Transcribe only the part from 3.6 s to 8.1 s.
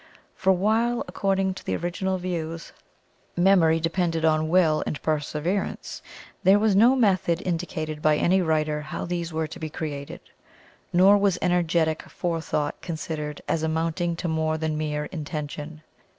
depended on Will and Perseverance, there was no method indicated